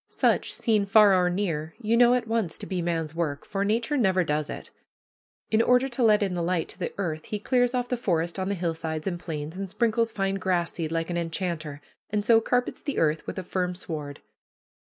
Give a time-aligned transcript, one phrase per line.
[0.09, 3.97] Such, seen far or near, you know at once to be man's work, for Nature
[3.97, 4.71] never does it.
[5.51, 8.39] In order to let in the light to the earth he clears off the forest
[8.39, 12.41] on the hillsides and plains, and sprinkles fine grass seed like an enchanter, and so
[12.41, 14.21] carpets the earth with a firm sward.